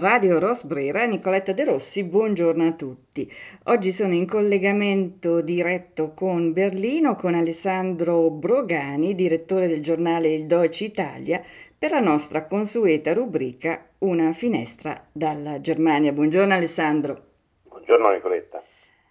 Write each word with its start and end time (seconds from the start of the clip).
Radio 0.00 0.38
Rosbrera, 0.38 1.04
Nicoletta 1.04 1.52
De 1.52 1.62
Rossi, 1.62 2.04
buongiorno 2.04 2.66
a 2.66 2.72
tutti. 2.72 3.30
Oggi 3.64 3.92
sono 3.92 4.14
in 4.14 4.26
collegamento 4.26 5.42
diretto 5.42 6.14
con 6.14 6.54
Berlino 6.54 7.14
con 7.16 7.34
Alessandro 7.34 8.30
Brogani, 8.30 9.14
direttore 9.14 9.68
del 9.68 9.82
giornale 9.82 10.28
Il 10.28 10.46
Deutsche 10.46 10.84
Italia, 10.84 11.42
per 11.78 11.90
la 11.90 12.00
nostra 12.00 12.46
consueta 12.46 13.12
rubrica 13.12 13.90
Una 13.98 14.32
finestra 14.32 15.06
dalla 15.12 15.60
Germania. 15.60 16.12
Buongiorno 16.12 16.54
Alessandro. 16.54 17.24
Buongiorno 17.64 18.10
Nicoletta. 18.10 18.62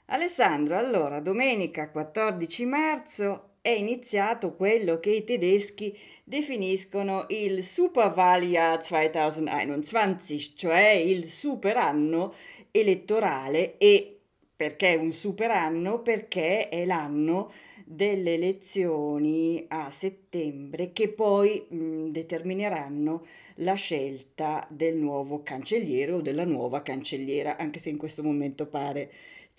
Alessandro, 0.07 0.75
allora, 0.75 1.19
domenica 1.19 1.91
14 1.91 2.65
marzo 2.65 3.48
è 3.61 3.69
iniziato 3.69 4.53
quello 4.53 4.99
che 4.99 5.11
i 5.11 5.23
tedeschi 5.23 5.97
definiscono 6.23 7.25
il 7.29 7.63
Superwahljahr 7.63 8.79
2021, 8.87 10.17
cioè 10.55 10.89
il 10.89 11.25
superanno 11.25 12.33
elettorale 12.71 13.77
e 13.77 14.19
perché 14.55 14.95
un 14.95 15.13
superanno? 15.13 16.01
Perché 16.01 16.67
è 16.67 16.83
l'anno 16.85 17.49
delle 17.85 18.33
elezioni 18.33 19.65
a 19.69 19.89
settembre 19.89 20.91
che 20.91 21.07
poi 21.09 21.65
mh, 21.67 22.09
determineranno 22.09 23.25
la 23.55 23.73
scelta 23.75 24.67
del 24.69 24.97
nuovo 24.97 25.41
cancelliere 25.43 26.11
o 26.11 26.21
della 26.21 26.43
nuova 26.43 26.81
cancelliera, 26.81 27.55
anche 27.55 27.79
se 27.79 27.89
in 27.89 27.97
questo 27.97 28.21
momento 28.21 28.67
pare 28.67 29.09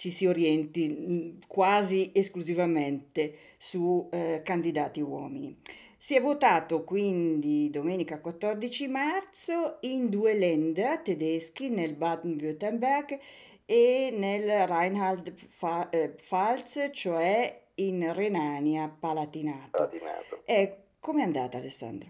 ci 0.01 0.09
si 0.09 0.27
orienti 0.27 1.39
quasi 1.47 2.11
esclusivamente 2.15 3.35
su 3.59 4.09
eh, 4.11 4.41
candidati 4.43 5.03
uomini. 5.03 5.61
Si 5.99 6.17
è 6.17 6.23
votato 6.23 6.85
quindi 6.85 7.69
domenica 7.69 8.19
14 8.19 8.89
marzo 8.89 9.77
in 9.80 10.09
due 10.09 10.33
länder 10.33 11.01
tedeschi, 11.01 11.69
nel 11.69 11.93
Baden-Württemberg 11.93 13.19
e 13.66 14.15
nel 14.16 14.66
Rheinland-Pfalz, 14.66 16.89
cioè 16.95 17.61
in 17.74 18.11
Renania-Palatinato. 18.15 19.69
Palatinato. 19.71 20.41
E 20.46 20.77
come 20.99 21.21
è 21.21 21.24
andata 21.24 21.59
Alessandro? 21.59 22.09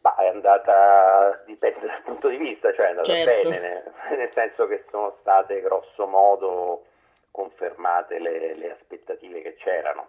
Ma 0.00 0.16
è 0.16 0.26
andata, 0.26 1.44
dipende 1.46 1.86
dal 1.86 2.02
punto 2.02 2.26
di 2.26 2.38
vista, 2.38 2.72
cioè 2.72 2.86
è 2.86 2.90
andata 2.90 3.12
certo. 3.12 3.50
bene, 3.50 3.84
nel 4.18 4.30
senso 4.34 4.66
che 4.66 4.82
sono 4.90 5.16
state 5.20 5.60
grosso 5.60 6.08
modo 6.08 6.86
confermate 7.38 8.18
le, 8.18 8.56
le 8.56 8.72
aspettative 8.72 9.42
che 9.42 9.54
c'erano 9.54 10.08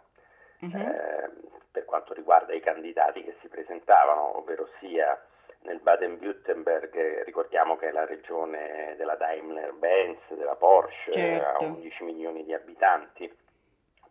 uh-huh. 0.62 0.76
eh, 0.76 1.30
per 1.72 1.86
quanto 1.86 2.14
riguarda 2.14 2.54
i 2.54 2.60
candidati 2.60 3.24
che 3.24 3.36
si 3.42 3.48
presentavano, 3.48 4.36
ovvero 4.38 4.68
sia 4.80 5.22
nel 5.62 5.80
Baden-Württemberg, 5.80 7.24
ricordiamo 7.26 7.78
che 7.78 7.90
è 7.90 7.92
la 7.92 8.06
regione 8.06 8.96
della 8.98 9.16
Daimler-Benz, 9.16 10.34
della 10.34 10.56
Porsche, 10.56 11.12
certo. 11.12 11.66
ha 11.66 11.68
11 11.68 12.04
milioni 12.04 12.44
di 12.44 12.54
abitanti, 12.54 13.32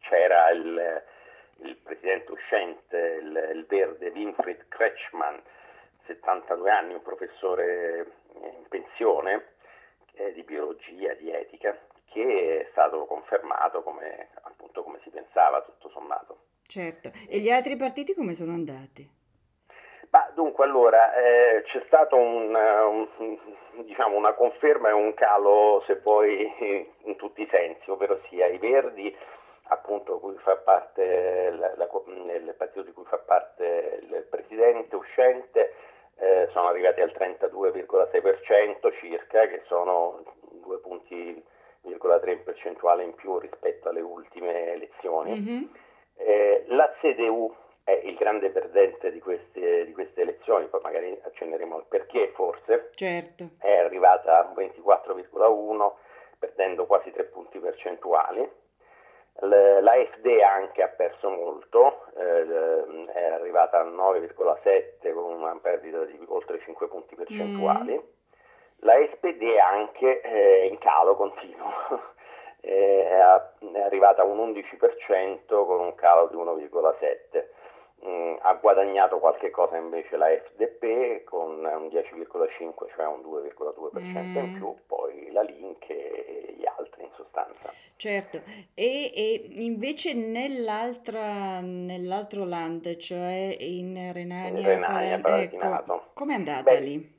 c'era 0.00 0.50
il, 0.50 1.02
il 1.62 1.76
presidente 1.76 2.30
uscente, 2.30 2.96
il, 3.20 3.50
il 3.54 3.66
verde 3.66 4.10
Winfried 4.10 4.68
Kretschmann, 4.68 5.38
72 6.06 6.70
anni, 6.70 6.94
un 6.94 7.02
professore 7.02 8.06
in 8.34 8.68
pensione 8.68 9.54
eh, 10.12 10.32
di 10.34 10.42
biologia, 10.44 11.14
di 11.14 11.32
etica, 11.32 11.76
stato 12.78 13.06
confermato 13.06 13.82
come, 13.82 14.28
appunto, 14.42 14.84
come 14.84 15.00
si 15.02 15.10
pensava, 15.10 15.62
tutto 15.62 15.88
sommato. 15.88 16.38
Certo, 16.62 17.10
e 17.28 17.40
gli 17.40 17.50
altri 17.50 17.74
partiti 17.74 18.14
come 18.14 18.34
sono 18.34 18.52
andati? 18.52 19.16
Ma 20.10 20.30
dunque, 20.34 20.64
allora, 20.64 21.12
eh, 21.16 21.62
c'è 21.64 21.82
stata 21.86 22.14
un, 22.14 22.54
un, 22.54 23.38
diciamo, 23.84 24.16
una 24.16 24.32
conferma 24.32 24.90
e 24.90 24.92
un 24.92 25.12
calo, 25.14 25.82
se 25.86 25.96
vuoi, 25.96 26.48
in 27.02 27.16
tutti 27.16 27.42
i 27.42 27.48
sensi, 27.50 27.90
ovvero 27.90 28.20
sia 28.28 28.46
i 28.46 28.58
Verdi, 28.58 29.14
appunto, 29.64 30.20
cui 30.20 30.36
fa 30.38 30.56
parte 30.56 31.50
la, 31.50 31.74
la, 31.76 31.88
il 32.36 32.54
partito 32.56 32.82
di 32.82 32.92
cui 32.92 33.04
fa 33.06 33.18
parte 33.18 33.98
il 34.02 34.26
presidente 34.30 34.94
uscente, 34.94 35.74
eh, 36.16 36.48
sono 36.52 36.68
arrivati 36.68 37.00
al 37.00 37.12
32,6% 37.12 38.98
circa, 39.00 39.46
che 39.46 39.62
sono 39.66 40.22
due 40.62 40.78
punti 40.78 41.44
0,3 42.00 42.42
percentuale 42.42 43.04
in 43.04 43.14
più 43.14 43.38
rispetto 43.38 43.88
alle 43.88 44.00
ultime 44.00 44.72
elezioni. 44.72 45.40
Mm-hmm. 45.40 45.62
Eh, 46.16 46.64
la 46.68 46.92
CDU 47.00 47.54
è 47.84 48.00
il 48.04 48.16
grande 48.16 48.50
perdente 48.50 49.10
di 49.10 49.18
queste, 49.18 49.86
di 49.86 49.92
queste, 49.92 50.20
elezioni, 50.20 50.66
poi 50.66 50.80
magari 50.82 51.18
accenneremo 51.22 51.76
al 51.76 51.84
perché 51.88 52.32
forse. 52.34 52.90
Certo. 52.94 53.50
È 53.58 53.78
arrivata 53.78 54.38
a 54.38 54.52
24,1 54.54 55.92
perdendo 56.38 56.86
quasi 56.86 57.10
3 57.10 57.24
punti 57.24 57.58
percentuali. 57.58 58.48
La 59.40 59.92
FD 59.92 60.26
anche 60.44 60.82
ha 60.82 60.88
perso 60.88 61.30
molto, 61.30 62.06
eh, 62.16 63.12
è 63.12 63.24
arrivata 63.24 63.78
a 63.78 63.84
9,7 63.84 65.12
con 65.12 65.32
una 65.32 65.56
perdita 65.62 66.04
di 66.04 66.18
oltre 66.26 66.58
5 66.58 66.88
punti 66.88 67.14
percentuali. 67.14 67.94
Mm 67.94 68.16
la 68.80 68.94
SPD 69.12 69.42
è 69.42 69.58
anche 69.58 70.20
eh, 70.20 70.66
in 70.66 70.78
calo 70.78 71.16
continuo, 71.16 71.72
è 72.60 73.80
arrivata 73.82 74.22
a 74.22 74.24
un 74.24 74.52
11% 74.52 75.46
con 75.46 75.80
un 75.80 75.94
calo 75.94 76.28
di 76.28 76.36
1,7%. 76.36 77.56
Mm, 78.06 78.36
ha 78.42 78.54
guadagnato 78.54 79.18
qualche 79.18 79.50
cosa 79.50 79.76
invece 79.76 80.16
la 80.16 80.28
FDP 80.28 81.24
con 81.24 81.64
un 81.64 81.88
10,5, 81.88 82.94
cioè 82.94 83.06
un 83.06 83.22
2,2% 83.22 84.00
mm. 84.00 84.36
in 84.36 84.52
più, 84.54 84.72
poi 84.86 85.32
la 85.32 85.42
Link 85.42 85.90
e 85.90 86.54
gli 86.56 86.64
altri 86.64 87.02
in 87.02 87.10
sostanza. 87.16 87.72
Certo, 87.96 88.40
e, 88.74 89.10
e 89.12 89.50
invece 89.56 90.14
nell'altro 90.14 91.18
land, 92.44 92.96
cioè 92.98 93.56
in 93.58 94.12
Renania, 94.12 94.64
Renania 94.64 95.18
Palatinato, 95.18 95.94
ecco, 95.94 96.10
come 96.14 96.34
è 96.34 96.36
andata 96.36 96.70
Beh, 96.70 96.80
lì? 96.80 97.17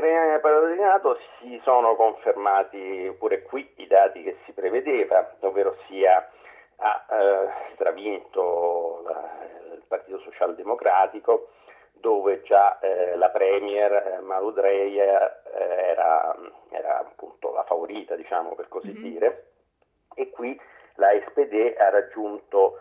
E 0.00 0.02
Renania 0.02 0.38
Palatinato 0.38 1.18
si 1.38 1.60
sono 1.62 1.94
confermati 1.94 3.14
pure 3.18 3.42
qui 3.42 3.70
i 3.76 3.86
dati 3.86 4.22
che 4.22 4.38
si 4.46 4.52
prevedeva, 4.52 5.36
ovvero 5.40 5.76
sia 5.86 6.26
ha 6.76 7.06
eh, 7.10 7.48
stravinto 7.74 9.02
la, 9.04 9.30
il 9.74 9.82
Partito 9.86 10.18
Socialdemocratico 10.20 11.50
dove 11.92 12.40
già 12.44 12.78
eh, 12.78 13.14
la 13.16 13.28
Premier 13.28 13.92
eh, 13.92 14.20
Maludreia 14.20 15.42
eh, 15.42 15.90
era, 15.90 16.34
era, 16.70 17.00
appunto 17.00 17.52
la 17.52 17.64
favorita, 17.64 18.16
diciamo 18.16 18.54
per 18.54 18.68
così 18.68 18.92
mm-hmm. 18.92 19.02
dire, 19.02 19.50
e 20.14 20.30
qui 20.30 20.58
la 20.94 21.08
SPD 21.28 21.74
ha 21.76 21.90
raggiunto 21.90 22.78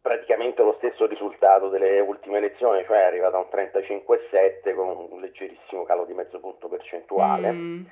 praticamente 0.00 0.62
lo 0.62 0.74
stesso 0.78 1.06
risultato 1.06 1.68
delle 1.68 2.00
ultime 2.00 2.38
elezioni, 2.38 2.84
cioè 2.84 3.00
è 3.00 3.04
arrivata 3.04 3.36
a 3.36 3.40
un 3.40 3.48
35,7 3.52 4.74
con 4.74 5.08
un 5.10 5.20
leggerissimo 5.20 5.84
calo 5.84 6.04
di 6.04 6.14
mezzo 6.14 6.40
punto 6.40 6.68
percentuale. 6.68 7.52
Mm. 7.52 7.84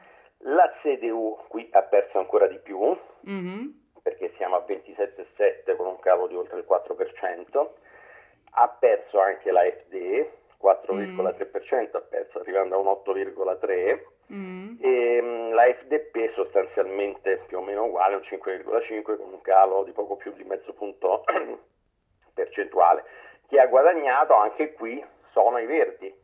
La 0.42 0.72
CDU 0.80 1.36
qui 1.48 1.68
ha 1.72 1.82
perso 1.82 2.18
ancora 2.18 2.46
di 2.46 2.58
più, 2.58 2.78
mm-hmm. 3.28 3.66
perché 4.02 4.32
siamo 4.36 4.56
a 4.56 4.64
27,7 4.66 5.76
con 5.76 5.86
un 5.86 5.98
calo 5.98 6.26
di 6.28 6.36
oltre 6.36 6.58
il 6.58 6.66
4%. 6.68 7.68
Ha 8.50 8.68
perso 8.68 9.20
anche 9.20 9.50
la 9.50 9.62
FD, 9.62 10.26
4,3%, 10.62 11.90
mm. 11.90 11.96
ha 11.96 12.00
perso 12.00 12.38
arrivando 12.38 12.76
a 12.76 12.78
un 12.78 12.86
8,3%. 12.86 14.00
Mm. 14.32 14.76
E 14.80 15.18
um, 15.20 15.54
la 15.54 15.64
FDP 15.64 16.32
sostanzialmente 16.34 17.42
più 17.46 17.58
o 17.58 17.62
meno 17.62 17.84
uguale, 17.84 18.14
un 18.14 18.22
5,5 18.22 19.02
con 19.02 19.32
un 19.32 19.40
calo 19.40 19.84
di 19.84 19.92
poco 19.92 20.16
più 20.16 20.32
di 20.34 20.44
mezzo 20.44 20.72
punto 20.74 21.24
percentuale. 22.38 23.04
Chi 23.48 23.58
ha 23.58 23.66
guadagnato 23.66 24.34
anche 24.34 24.72
qui 24.74 25.04
sono 25.32 25.58
i 25.58 25.66
verdi, 25.66 26.14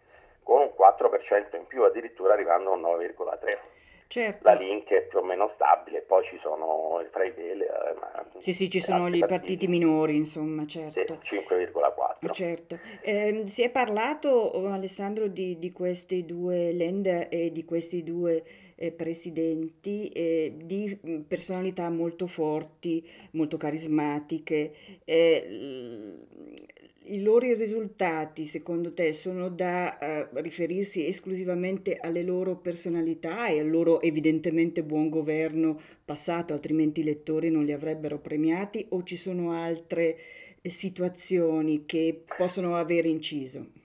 con 0.42 0.60
un 0.60 0.72
4% 0.78 1.56
in 1.56 1.66
più, 1.66 1.82
addirittura 1.82 2.34
arrivando 2.34 2.70
a 2.70 2.74
un 2.74 2.82
9,3%. 2.82 3.73
Certo. 4.06 4.46
La 4.48 4.54
link 4.54 4.88
è 4.88 5.06
più 5.06 5.18
o 5.18 5.24
meno 5.24 5.50
stabile, 5.54 6.02
poi 6.02 6.24
ci 6.26 6.38
sono 6.40 7.00
i 7.04 7.08
fra 7.10 7.24
i 7.24 7.30
vele. 7.32 7.66
Eh, 7.66 8.40
sì, 8.40 8.52
sì, 8.52 8.70
ci 8.70 8.80
sono 8.80 9.08
i 9.08 9.18
partiti. 9.26 9.66
minori, 9.66 10.16
insomma, 10.16 10.66
certo. 10.66 11.18
Sì, 11.22 11.36
5,4. 11.36 12.32
Certo. 12.32 12.78
Eh, 13.00 13.42
si 13.46 13.62
è 13.62 13.70
parlato, 13.70 14.28
oh, 14.28 14.68
Alessandro, 14.68 15.26
di, 15.26 15.58
di 15.58 15.72
questi 15.72 16.24
due 16.24 16.72
lender 16.72 17.28
e 17.30 17.50
di 17.52 17.64
questi 17.64 18.02
due 18.02 18.42
eh, 18.76 18.92
presidenti, 18.92 20.08
eh, 20.08 20.54
di 20.56 20.98
mm, 21.06 21.20
personalità 21.22 21.88
molto 21.90 22.26
forti, 22.26 23.06
molto 23.32 23.56
carismatiche. 23.56 24.72
Eh, 27.04 27.14
I 27.14 27.22
loro 27.22 27.46
risultati, 27.54 28.44
secondo 28.44 28.92
te, 28.92 29.12
sono 29.12 29.48
da 29.48 29.98
eh, 29.98 30.28
riferirsi 30.34 31.06
esclusivamente 31.06 31.98
alle 32.00 32.22
loro 32.22 32.56
personalità 32.56 33.46
e 33.48 33.60
al 33.60 33.70
loro 33.70 34.00
evidentemente 34.00 34.82
buon 34.82 35.08
governo 35.08 35.76
passato, 36.04 36.52
altrimenti 36.52 37.00
i 37.00 37.04
lettori 37.04 37.50
non 37.50 37.64
li 37.64 37.72
avrebbero 37.72 38.18
premiati, 38.18 38.86
o 38.90 39.02
ci 39.02 39.16
sono 39.16 39.52
altre 39.52 40.16
situazioni 40.62 41.84
che 41.84 42.24
possono 42.36 42.76
aver 42.76 43.04
inciso? 43.04 43.82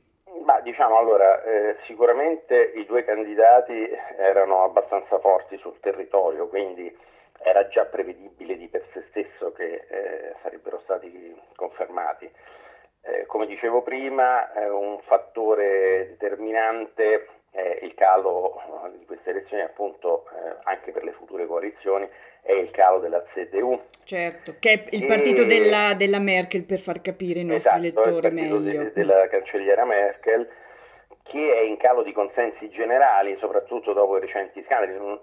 diciamo 0.64 0.98
allora, 0.98 1.42
eh, 1.44 1.78
sicuramente 1.86 2.74
i 2.76 2.86
due 2.86 3.06
candidati 3.06 3.90
erano 4.18 4.64
abbastanza 4.64 5.18
forti 5.20 5.58
sul 5.58 5.80
territorio, 5.80 6.48
quindi 6.48 6.94
era 7.42 7.68
già 7.70 7.86
prevedibile 7.86 8.58
di 8.58 8.68
per 8.68 8.84
sé 8.92 9.04
stesso 9.10 9.52
che 9.54 9.86
eh, 9.88 10.36
sarebbero 10.42 10.82
stati 10.84 11.34
confermati. 11.56 12.30
Eh, 13.02 13.26
come 13.26 13.46
dicevo 13.46 13.82
prima, 13.82 14.50
un 14.72 15.00
fattore 15.06 16.08
determinante 16.10 17.28
è 17.52 17.80
il 17.82 17.94
calo 17.96 18.62
di 18.98 19.06
queste 19.06 19.32
elezioni, 19.32 19.64
appunto 19.64 20.26
eh, 20.30 20.58
anche 20.64 20.92
per 20.92 21.04
le 21.04 21.14
future 21.14 21.46
coalizioni, 21.46 22.08
è 22.42 22.52
il 22.52 22.72
calo 22.72 23.00
della 23.00 23.24
CDU. 23.34 23.82
Certo, 24.04 24.56
che 24.60 24.72
è 24.72 24.96
il 24.96 25.06
partito 25.06 25.46
della, 25.46 25.94
della, 25.94 26.20
Merkel 26.20 26.64
per 26.64 26.80
far 26.80 27.02
capire 27.02 27.40
i 27.40 27.46
nostri 27.46 27.88
esatto, 27.88 28.10
lettori 28.10 28.32
meglio. 28.32 28.60
De, 28.60 28.92
della 28.94 29.28
cancelliera 29.28 29.86
Merkel, 29.86 30.48
che 31.24 31.54
è 31.54 31.62
in 31.62 31.78
calo 31.78 32.04
di 32.04 32.12
consensi 32.12 32.70
generali, 32.70 33.38
soprattutto 33.40 33.94
dopo 33.94 34.18
i 34.18 34.22
recenti 34.22 34.64
scandali, 34.66 34.98
non, 34.98 35.20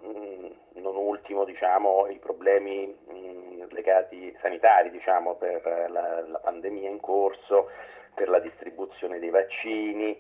ultimo 0.97 1.45
diciamo, 1.45 2.07
i 2.09 2.19
problemi 2.19 2.87
mh, 2.87 3.56
legati 3.71 4.37
sanitari 4.41 4.91
diciamo, 4.91 5.35
per 5.35 5.63
la, 5.91 6.21
la 6.27 6.39
pandemia 6.39 6.89
in 6.89 7.01
corso, 7.01 7.71
per 8.15 8.29
la 8.29 8.39
distribuzione 8.39 9.19
dei 9.19 9.31
vaccini. 9.31 10.19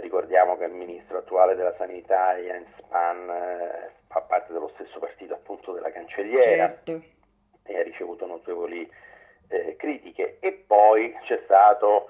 Ricordiamo 0.00 0.56
che 0.56 0.64
il 0.64 0.72
ministro 0.72 1.18
attuale 1.18 1.54
della 1.54 1.74
sanità, 1.76 2.34
Jens 2.36 2.68
Spahn, 2.78 3.28
eh, 3.28 3.90
fa 4.08 4.20
parte 4.22 4.52
dello 4.52 4.70
stesso 4.74 4.98
partito 4.98 5.34
appunto 5.34 5.72
della 5.72 5.90
cancelliera 5.90 6.42
certo. 6.42 7.02
e 7.64 7.78
ha 7.78 7.82
ricevuto 7.82 8.24
notevoli 8.26 8.90
eh, 9.48 9.76
critiche. 9.76 10.38
E 10.40 10.52
poi 10.52 11.14
c'è 11.24 11.40
stato 11.44 12.08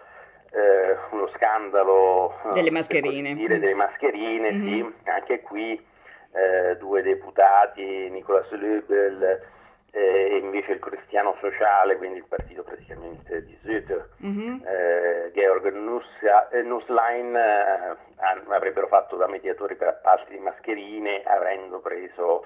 eh, 0.52 0.96
uno 1.10 1.28
scandalo 1.34 2.34
delle 2.52 2.70
mascherine, 2.70 3.34
dire, 3.34 3.58
delle 3.58 3.74
mascherine 3.74 4.52
mm-hmm. 4.52 4.86
sì, 5.02 5.10
anche 5.10 5.40
qui 5.40 5.72
eh, 6.32 6.76
due 6.76 7.02
deputati, 7.02 8.08
Nicolas 8.10 8.48
Löbel 8.50 9.54
e 9.96 10.36
invece 10.42 10.72
il 10.72 10.78
cristiano 10.78 11.34
sociale, 11.40 11.96
quindi 11.96 12.18
il 12.18 12.26
partito 12.28 12.62
praticamente 12.62 13.42
di 13.46 13.58
Süd, 13.62 14.08
mm-hmm. 14.22 14.58
eh, 14.66 15.30
Georg 15.32 15.72
Nussia, 15.72 16.50
eh, 16.50 16.60
Nusslein 16.60 17.34
eh, 17.34 17.96
avrebbero 18.48 18.88
fatto 18.88 19.16
da 19.16 19.26
mediatori 19.26 19.74
per 19.74 19.88
appalti 19.88 20.32
di 20.32 20.38
mascherine 20.38 21.22
avendo 21.24 21.80
preso 21.80 22.44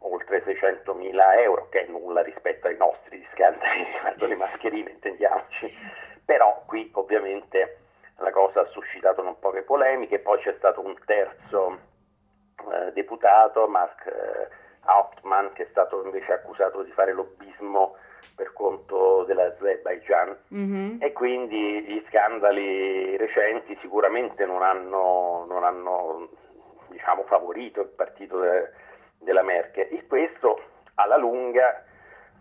oltre 0.00 0.42
600 0.42 0.92
mila 0.94 1.40
euro, 1.40 1.68
che 1.68 1.86
è 1.86 1.88
nulla 1.88 2.20
rispetto 2.20 2.66
ai 2.66 2.76
nostri 2.76 3.24
scandali 3.32 3.84
riguardo 3.84 4.26
le 4.26 4.36
mascherine, 4.36 4.90
intendiamoci. 4.90 5.72
Però 6.24 6.64
qui 6.66 6.90
ovviamente 6.94 7.78
la 8.16 8.32
cosa 8.32 8.62
ha 8.62 8.66
suscitato 8.66 9.22
non 9.22 9.38
poche 9.38 9.62
polemiche, 9.62 10.18
poi 10.18 10.40
c'è 10.40 10.54
stato 10.58 10.84
un 10.84 10.96
terzo 11.06 11.78
eh, 12.72 12.90
deputato, 12.92 13.68
Mark 13.68 14.04
eh, 14.06 14.66
Hauptmann 14.88 15.52
che 15.52 15.64
è 15.64 15.68
stato 15.70 16.02
invece 16.04 16.32
accusato 16.32 16.82
di 16.82 16.90
fare 16.92 17.12
lobbismo 17.12 17.96
per 18.34 18.52
conto 18.52 19.24
dell'Azerbaijan 19.24 20.36
mm-hmm. 20.54 21.02
e 21.02 21.12
quindi 21.12 21.82
gli 21.82 22.04
scandali 22.08 23.16
recenti 23.16 23.76
sicuramente 23.80 24.44
non 24.46 24.62
hanno, 24.62 25.44
non 25.48 25.64
hanno 25.64 26.28
diciamo, 26.88 27.24
favorito 27.24 27.80
il 27.80 27.88
partito 27.88 28.40
de, 28.40 28.70
della 29.18 29.42
Merkel 29.42 29.88
e 29.90 30.06
questo 30.06 30.60
alla 30.94 31.16
lunga 31.16 31.84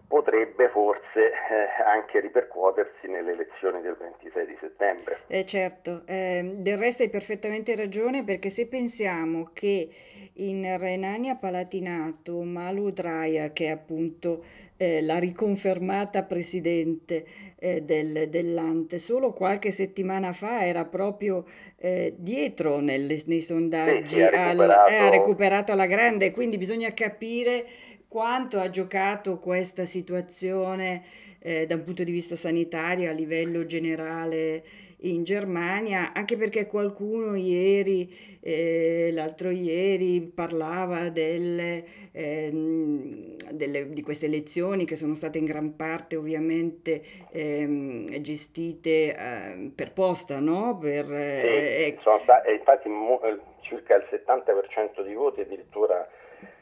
potrebbe 0.08 0.70
forse 0.70 1.20
eh, 1.20 1.84
anche 1.86 2.22
ripercuotersi 2.22 3.08
nelle 3.08 3.34
elezioni 3.34 3.82
del 3.82 3.98
26 4.00 4.46
di 4.46 4.58
settembre. 4.60 5.18
Eh 5.28 5.46
certo, 5.46 6.04
eh, 6.06 6.54
del 6.56 6.78
resto 6.78 7.04
hai 7.04 7.10
perfettamente 7.10 7.76
ragione 7.76 8.24
perché 8.24 8.50
se 8.50 8.68
pensiamo 8.68 9.50
che 9.54 9.90
in 10.36 10.78
Renania 10.80 11.36
Palatinato 11.36 12.42
Malu 12.42 12.92
Draia, 12.92 13.52
che 13.52 13.66
è 13.66 13.70
appunto 13.70 14.46
eh, 14.78 15.02
la 15.02 15.18
riconfermata 15.18 16.24
presidente 16.24 17.26
eh, 17.60 17.82
del, 17.82 18.30
dell'Ante, 18.30 19.00
solo 19.00 19.34
qualche 19.34 19.72
settimana 19.72 20.32
fa 20.32 20.66
era 20.66 20.86
proprio 20.86 21.44
eh, 21.78 22.14
dietro 22.18 22.80
nelle, 22.80 23.22
nei 23.26 23.42
sondaggi, 23.42 24.16
sì, 24.16 24.22
ha, 24.22 24.30
recuperato... 24.30 24.62
Al, 24.62 24.94
ha 24.94 25.10
recuperato 25.10 25.72
alla 25.74 25.86
grande, 25.86 26.32
quindi 26.32 26.58
bisogna 26.58 26.94
capire 26.94 27.66
quanto 28.08 28.60
ha 28.60 28.70
giocato 28.70 29.38
questa 29.38 29.86
situazione 29.86 31.04
eh, 31.40 31.66
da 31.66 31.76
un 31.76 31.84
punto 31.84 32.04
di 32.04 32.12
vista 32.12 32.36
sanitario 32.36 33.10
a 33.10 33.14
livello 33.14 33.66
generale 33.66 34.64
in 35.02 35.24
Germania, 35.24 36.12
anche 36.14 36.38
perché 36.38 36.66
qualcuno 36.66 37.36
ieri, 37.36 38.10
eh, 38.42 39.12
l'altro 39.14 39.50
ieri, 39.50 40.22
parlava 40.22 41.10
delle, 41.10 41.86
eh, 42.12 43.36
delle, 43.52 43.90
di 43.90 44.02
queste 44.02 44.26
elezioni 44.26 44.86
che 44.86 44.96
sono 44.96 45.14
state 45.14 45.38
in 45.38 45.46
gran 45.46 45.76
parte 45.76 46.16
ovviamente 46.16 47.04
ehm, 47.32 48.22
gestite 48.22 49.16
eh, 49.16 49.72
per 49.76 49.94
posta, 49.94 50.40
no? 50.40 50.78
Per, 50.78 51.06
sì, 51.06 51.12
eh, 51.14 51.98
stati, 52.02 52.52
infatti 52.52 52.90
mo, 52.90 53.20
circa 53.62 53.96
il 53.96 54.08
70% 54.10 55.06
di 55.06 55.14
voti 55.14 55.42
addirittura 55.42 56.08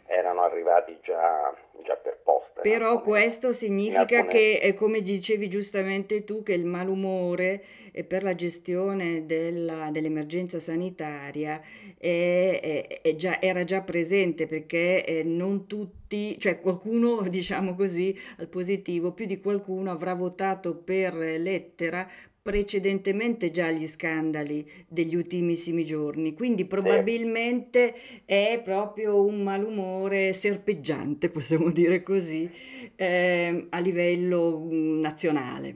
erano 0.08 0.42
arrivati 0.44 0.98
già, 1.02 1.54
già 1.84 1.96
per 1.96 2.20
posta. 2.24 2.62
Però 2.62 2.92
alcune, 2.92 3.04
questo 3.04 3.52
significa 3.52 4.00
alcune... 4.00 4.28
che, 4.28 4.60
eh, 4.62 4.74
come 4.74 5.02
dicevi 5.02 5.50
giustamente 5.50 6.24
tu, 6.24 6.44
che 6.44 6.54
il 6.54 6.66
malumore 6.66 7.64
eh, 7.92 8.04
per 8.04 8.24
la 8.24 8.36
gestione 8.36 9.26
della, 9.26 9.90
dell'emergenza 9.92 10.60
sanitaria 10.60 11.60
è, 11.98 12.60
è, 12.88 13.02
è 13.02 13.16
già, 13.16 13.42
era 13.42 13.64
già 13.64 13.82
presente 13.82 14.46
perché 14.46 15.04
eh, 15.06 15.24
non 15.24 15.68
tutti, 15.68 16.40
cioè 16.40 16.60
qualcuno, 16.60 17.22
diciamo 17.30 17.76
così, 17.76 18.18
al 18.38 18.48
positivo, 18.48 19.12
più 19.12 19.26
di 19.26 19.40
qualcuno 19.40 19.92
avrà 19.92 20.14
votato 20.14 20.76
per 20.76 21.14
lettera 21.16 22.08
precedentemente 22.46 23.50
già 23.50 23.66
agli 23.66 23.88
scandali 23.88 24.64
degli 24.88 25.16
ultimissimi 25.16 25.84
giorni, 25.84 26.36
quindi 26.36 26.68
probabilmente 26.68 27.96
è 28.24 28.62
proprio 28.64 29.20
un 29.20 29.42
malumore 29.42 30.32
serpeggiante, 30.32 31.32
possiamo 31.32 31.72
dire 31.72 32.04
così, 32.04 32.48
eh, 32.96 33.66
a 33.72 33.80
livello 33.80 34.60
mm, 34.60 35.00
nazionale. 35.00 35.76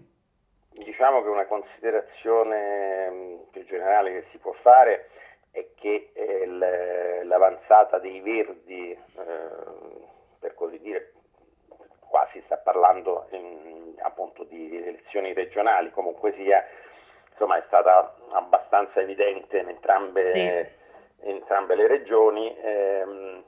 Diciamo 0.71 1.23
che 1.23 1.29
una 1.29 1.47
considerazione 1.47 3.09
mm, 3.09 3.35
più 3.49 3.65
generale 3.65 4.11
che 4.11 4.25
si 4.29 4.37
può 4.37 4.53
fare 4.61 5.09
è 5.49 5.65
che 5.73 6.11
eh, 6.13 6.45
l'avanzata 7.23 7.97
dei 7.97 8.21
verdi, 8.21 8.91
eh, 8.91 8.97
per 10.37 10.53
così 10.53 10.77
dire, 10.81 11.13
qua 12.19 12.27
si 12.31 12.41
sta 12.45 12.57
parlando 12.57 13.27
in, 13.31 13.95
appunto 14.01 14.43
di 14.43 14.75
elezioni 14.75 15.33
regionali, 15.33 15.91
comunque 15.91 16.33
sia, 16.33 16.65
insomma 17.31 17.57
è 17.57 17.63
stata 17.67 18.15
abbastanza 18.31 18.99
evidente 18.99 19.59
in 19.59 19.69
entrambe, 19.69 20.21
sì. 20.21 20.41
in 20.41 21.35
entrambe 21.35 21.75
le 21.75 21.87
regioni, 21.87 22.55
ehm, 22.61 23.43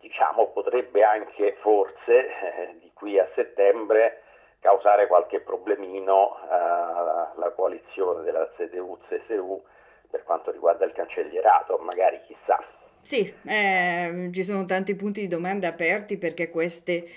diciamo 0.00 0.48
potrebbe 0.48 1.02
anche 1.04 1.56
forse 1.60 2.26
eh, 2.26 2.76
di 2.80 2.90
qui 2.94 3.18
a 3.18 3.28
settembre 3.34 4.22
causare 4.60 5.06
qualche 5.06 5.40
problemino 5.40 6.38
alla 6.48 7.48
eh, 7.48 7.54
coalizione 7.54 8.22
della 8.22 8.48
CDU-CSU 8.56 9.62
per 10.10 10.22
quanto 10.24 10.50
riguarda 10.50 10.84
il 10.84 10.92
cancellierato, 10.92 11.78
magari 11.78 12.20
chissà. 12.22 12.62
Sì, 13.04 13.30
eh, 13.44 14.30
ci 14.32 14.44
sono 14.44 14.64
tanti 14.64 14.94
punti 14.94 15.20
di 15.22 15.26
domanda 15.26 15.66
aperti 15.68 16.16
perché 16.16 16.50
queste, 16.50 17.08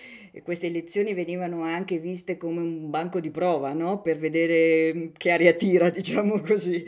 queste, 0.43 0.65
elezioni 0.65 1.13
venivano 1.13 1.61
anche 1.61 1.99
viste 1.99 2.37
come 2.37 2.59
un 2.59 2.89
banco 2.89 3.19
di 3.19 3.29
prova, 3.29 3.71
no? 3.71 4.01
Per 4.01 4.17
vedere 4.17 5.11
che 5.15 5.31
aria 5.31 5.53
tira, 5.53 5.89
diciamo 5.91 6.41
così. 6.41 6.83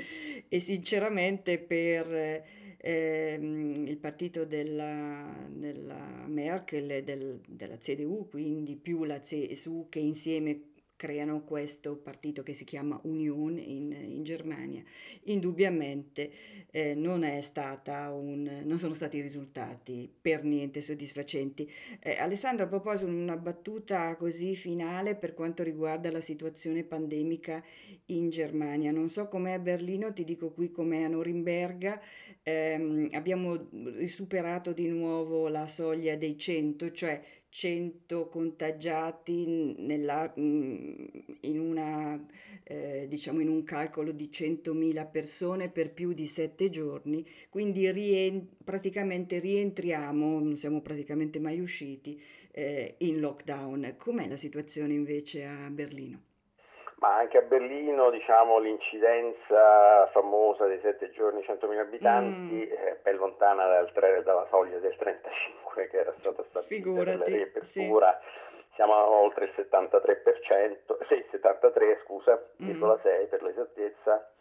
E 0.49 0.59
sinceramente 0.59 1.59
per 1.59 2.43
eh, 2.77 3.37
il 3.39 3.97
partito 3.97 4.45
della, 4.45 5.47
della 5.49 6.25
Merkel 6.25 6.89
e 6.89 7.03
del, 7.03 7.39
della 7.47 7.77
CDU, 7.77 8.27
quindi 8.29 8.75
più 8.75 9.03
la 9.03 9.19
CSU 9.19 9.87
che 9.89 9.99
insieme 9.99 10.61
creano 10.97 11.43
questo 11.43 11.95
partito 11.95 12.43
che 12.43 12.53
si 12.53 12.65
chiama 12.65 12.99
Union 13.03 13.57
in, 13.57 13.93
in 13.93 14.23
Germania. 14.23 14.83
Indubbiamente 15.25 16.31
eh, 16.71 16.95
non, 16.95 17.21
un, 17.23 18.61
non, 18.65 18.77
sono 18.77 18.93
stati 18.93 19.21
risultati 19.21 20.11
per 20.19 20.43
niente 20.43 20.81
soddisfacenti. 20.81 21.71
Eh, 21.99 22.17
Alessandro, 22.17 22.65
a 22.65 22.67
proposito, 22.67 23.09
una 23.09 23.37
battuta 23.37 24.15
così 24.15 24.55
finale 24.55 25.15
per 25.15 25.33
quanto 25.33 25.63
riguarda 25.63 26.11
la 26.11 26.19
situazione 26.19 26.83
pandemica 26.83 27.63
in 28.07 28.29
Germania. 28.29 28.91
Non 28.91 29.07
so 29.09 29.27
com'è 29.27 29.53
a 29.53 29.59
Berlino, 29.59 30.11
ti 30.11 30.23
dico 30.23 30.51
qui 30.51 30.71
com'è 30.71 31.03
a 31.03 31.07
Norimberga. 31.07 32.01
Eh, 32.41 33.07
abbiamo 33.11 33.69
superato 34.05 34.73
di 34.73 34.87
nuovo 34.87 35.47
la 35.47 35.67
soglia 35.67 36.15
dei 36.15 36.37
100, 36.37 36.91
cioè 36.91 37.21
100 37.49 38.27
contagiati 38.27 39.45
nella, 39.77 40.33
mm, 40.39 41.05
in, 41.41 41.59
una, 41.59 42.25
eh, 42.63 43.05
diciamo 43.07 43.39
in 43.41 43.49
un 43.49 43.63
calcolo 43.63 44.11
di 44.11 44.29
100.000 44.31 45.05
persone 45.05 45.69
per 45.69 45.91
più 45.93 46.13
di 46.13 46.27
sette 46.27 46.69
giorni, 46.69 47.25
quindi 47.49 47.89
rien- 47.91 48.47
praticamente 48.63 49.39
rientriamo, 49.39 50.39
non 50.39 50.55
siamo 50.57 50.81
praticamente 50.81 51.39
mai 51.39 51.59
usciti, 51.59 52.19
eh, 52.51 52.95
in 52.99 53.19
lockdown. 53.19 53.95
Com'è 53.97 54.27
la 54.27 54.37
situazione 54.37 54.93
invece 54.93 55.43
a 55.45 55.69
Berlino? 55.69 56.26
Ma 56.99 57.15
anche 57.15 57.37
a 57.37 57.41
Berlino, 57.41 58.09
diciamo, 58.09 58.57
l'incidenza 58.57 60.07
famosa 60.11 60.65
dei 60.65 60.79
sette 60.79 61.11
giorni, 61.11 61.41
100.000 61.41 61.77
abitanti, 61.77 62.55
mm. 62.55 62.71
è 62.71 62.97
ben 63.03 63.17
lontana 63.17 63.67
dal, 63.67 64.23
dalla 64.23 64.47
soglia 64.49 64.79
del 64.79 64.95
35 64.95 65.89
che 65.89 65.97
era 65.97 66.13
stata 66.17 66.43
stabilita 66.49 67.03
per 67.03 67.17
la 67.19 67.23
riapertura. 67.25 68.19
Sì. 68.19 68.65
Siamo 68.73 68.95
oltre 68.95 69.45
il 69.45 69.53
73%, 69.55 71.05
sì, 71.07 71.23
73, 71.29 72.01
scusa, 72.03 72.43
mm. 72.63 72.93
6 73.01 73.27
per 73.27 73.43
l'esattezza, 73.43 74.31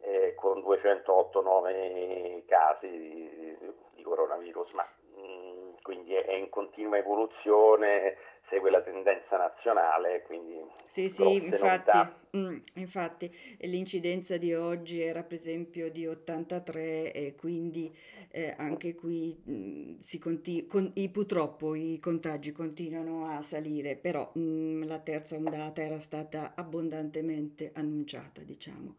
eh, 0.00 0.34
con 0.36 0.60
208 0.60 1.40
nuovi 1.40 2.44
casi 2.46 2.88
di, 2.88 3.56
di 3.94 4.02
coronavirus, 4.02 4.72
ma 4.74 4.88
mh, 5.16 5.20
mm, 5.20 5.70
quindi 5.82 6.14
è 6.14 6.34
in 6.34 6.50
continua 6.50 6.98
evoluzione 6.98 8.16
segue 8.48 8.70
la 8.70 8.80
tendenza 8.82 9.36
nazionale, 9.36 10.22
quindi 10.22 10.56
sì, 10.86 11.08
sì, 11.08 11.34
infatti, 11.34 11.98
mm, 12.36 12.56
infatti, 12.74 13.34
l'incidenza 13.60 14.36
di 14.36 14.54
oggi 14.54 15.00
era 15.00 15.22
per 15.22 15.38
esempio 15.38 15.90
di 15.90 16.06
83 16.06 17.12
e 17.12 17.34
quindi 17.36 17.94
eh, 18.30 18.54
anche 18.56 18.94
qui 18.94 19.36
mh, 19.42 19.52
mm, 19.52 20.00
si 20.00 20.18
continu- 20.18 20.66
con, 20.68 20.90
i, 20.94 21.08
purtroppo 21.08 21.74
i 21.74 21.98
contagi 22.00 22.52
continuano 22.52 23.26
a 23.28 23.42
salire, 23.42 23.96
però 23.96 24.30
mh, 24.32 24.40
mm, 24.40 24.82
la 24.84 24.98
terza 24.98 25.36
ondata 25.36 25.82
era 25.82 25.98
stata 25.98 26.52
abbondantemente 26.54 27.72
annunciata, 27.74 28.42
diciamo, 28.42 28.96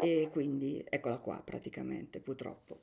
e 0.00 0.28
quindi 0.30 0.84
eccola 0.88 1.18
qua 1.18 1.40
praticamente, 1.44 2.20
purtroppo. 2.20 2.80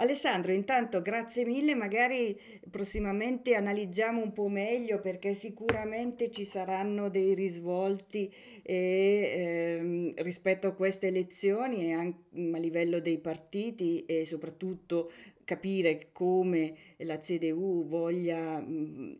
Alessandro, 0.00 0.52
intanto 0.52 1.02
grazie 1.02 1.44
mille, 1.44 1.74
magari 1.74 2.38
prossimamente 2.70 3.56
analizziamo 3.56 4.22
un 4.22 4.32
po' 4.32 4.46
meglio 4.46 5.00
perché 5.00 5.34
sicuramente 5.34 6.30
ci 6.30 6.44
saranno 6.44 7.08
dei 7.08 7.34
risvolti 7.34 8.32
e, 8.62 9.76
ehm, 9.76 10.12
rispetto 10.22 10.68
a 10.68 10.72
queste 10.72 11.08
elezioni 11.08 11.92
anche 11.92 12.18
a 12.32 12.58
livello 12.58 13.00
dei 13.00 13.18
partiti 13.18 14.04
e 14.06 14.24
soprattutto 14.24 15.10
capire 15.48 16.08
come 16.12 16.74
la 16.98 17.16
CDU 17.16 17.86
voglia 17.86 18.62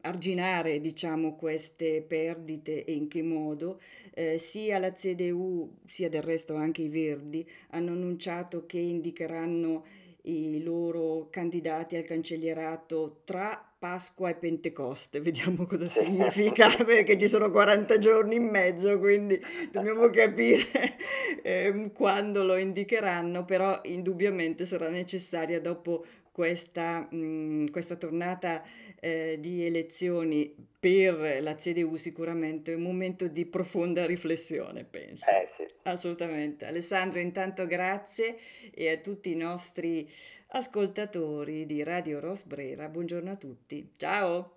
arginare 0.02 0.78
diciamo, 0.78 1.34
queste 1.36 2.02
perdite 2.02 2.84
e 2.84 2.92
in 2.92 3.08
che 3.08 3.22
modo, 3.22 3.80
eh, 4.12 4.36
sia 4.36 4.78
la 4.78 4.92
CDU 4.92 5.78
sia 5.86 6.10
del 6.10 6.20
resto 6.20 6.54
anche 6.54 6.82
i 6.82 6.90
Verdi 6.90 7.48
hanno 7.70 7.92
annunciato 7.92 8.66
che 8.66 8.78
indicheranno 8.78 9.86
i 10.24 10.62
loro 10.62 11.28
candidati 11.30 11.96
al 11.96 12.04
cancellierato 12.04 13.22
tra 13.24 13.67
Pasqua 13.78 14.30
e 14.30 14.34
Pentecoste, 14.34 15.20
vediamo 15.22 15.66
cosa 15.66 15.88
significa, 15.88 16.68
perché 16.84 17.16
ci 17.16 17.28
sono 17.28 17.50
40 17.50 17.98
giorni 17.98 18.36
in 18.36 18.44
mezzo, 18.44 18.98
quindi 18.98 19.40
dobbiamo 19.70 20.10
capire 20.10 20.96
eh, 21.42 21.90
quando 21.94 22.42
lo 22.42 22.56
indicheranno, 22.56 23.44
però 23.44 23.80
indubbiamente 23.84 24.66
sarà 24.66 24.88
necessaria 24.88 25.60
dopo 25.60 26.04
questa, 26.32 27.08
mh, 27.10 27.70
questa 27.70 27.96
tornata 27.96 28.62
eh, 29.00 29.38
di 29.40 29.64
elezioni 29.64 30.54
per 30.78 31.42
la 31.42 31.54
CDU 31.54 31.96
sicuramente 31.96 32.74
un 32.74 32.82
momento 32.82 33.26
di 33.26 33.44
profonda 33.46 34.06
riflessione, 34.06 34.84
penso. 34.84 35.24
Eh. 35.30 35.57
Assolutamente. 35.90 36.66
Alessandro, 36.66 37.18
intanto 37.18 37.66
grazie 37.66 38.38
e 38.72 38.90
a 38.90 38.98
tutti 38.98 39.30
i 39.30 39.36
nostri 39.36 40.08
ascoltatori 40.48 41.66
di 41.66 41.82
Radio 41.82 42.20
Rosbrera, 42.20 42.88
buongiorno 42.88 43.30
a 43.30 43.36
tutti. 43.36 43.92
Ciao. 43.96 44.56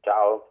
Ciao. 0.00 0.49